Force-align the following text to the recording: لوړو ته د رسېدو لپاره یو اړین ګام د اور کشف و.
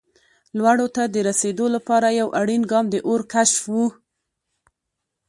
لوړو 0.57 0.87
ته 0.95 1.03
د 1.13 1.15
رسېدو 1.29 1.65
لپاره 1.75 2.07
یو 2.19 2.27
اړین 2.41 2.63
ګام 2.71 2.85
د 2.89 2.95
اور 3.07 3.21
کشف 3.33 3.61
و. 3.73 3.75